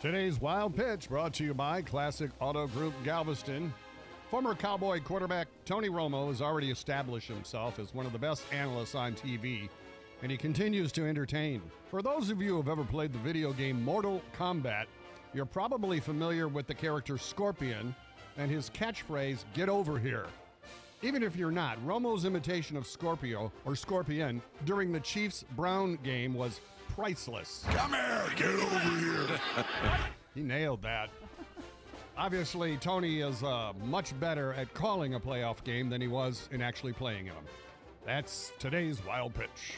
Today's 0.00 0.40
Wild 0.40 0.74
Pitch 0.74 1.10
brought 1.10 1.34
to 1.34 1.44
you 1.44 1.52
by 1.52 1.82
Classic 1.82 2.30
Auto 2.40 2.66
Group 2.68 2.94
Galveston. 3.04 3.70
Former 4.30 4.54
Cowboy 4.54 4.98
quarterback 5.00 5.46
Tony 5.66 5.90
Romo 5.90 6.28
has 6.28 6.40
already 6.40 6.70
established 6.70 7.28
himself 7.28 7.78
as 7.78 7.92
one 7.92 8.06
of 8.06 8.12
the 8.12 8.18
best 8.18 8.42
analysts 8.50 8.94
on 8.94 9.12
TV, 9.12 9.68
and 10.22 10.30
he 10.30 10.38
continues 10.38 10.90
to 10.92 11.06
entertain. 11.06 11.60
For 11.90 12.00
those 12.00 12.30
of 12.30 12.40
you 12.40 12.52
who 12.52 12.56
have 12.56 12.70
ever 12.70 12.82
played 12.82 13.12
the 13.12 13.18
video 13.18 13.52
game 13.52 13.84
Mortal 13.84 14.22
Kombat, 14.34 14.86
you're 15.34 15.44
probably 15.44 16.00
familiar 16.00 16.48
with 16.48 16.66
the 16.66 16.74
character 16.74 17.18
Scorpion 17.18 17.94
and 18.38 18.50
his 18.50 18.70
catchphrase, 18.70 19.44
Get 19.52 19.68
over 19.68 19.98
here. 19.98 20.28
Even 21.02 21.22
if 21.22 21.36
you're 21.36 21.50
not, 21.50 21.78
Romo's 21.86 22.24
imitation 22.24 22.78
of 22.78 22.86
Scorpio 22.86 23.52
or 23.66 23.76
Scorpion 23.76 24.40
during 24.64 24.92
the 24.92 25.00
Chiefs 25.00 25.44
Brown 25.56 25.98
game 26.02 26.32
was 26.32 26.58
priceless. 26.94 27.64
Come 27.70 27.92
here, 27.92 28.24
get 28.36 28.48
over 28.48 28.78
here. 28.78 28.99
He 30.34 30.42
nailed 30.42 30.82
that. 30.82 31.10
Obviously, 32.16 32.76
Tony 32.76 33.20
is 33.20 33.42
uh, 33.42 33.72
much 33.84 34.18
better 34.20 34.52
at 34.54 34.72
calling 34.74 35.14
a 35.14 35.20
playoff 35.20 35.64
game 35.64 35.88
than 35.88 36.00
he 36.00 36.06
was 36.06 36.48
in 36.52 36.62
actually 36.62 36.92
playing 36.92 37.26
in 37.26 37.34
them. 37.34 37.44
That's 38.06 38.52
today's 38.58 39.04
wild 39.04 39.34
pitch. 39.34 39.74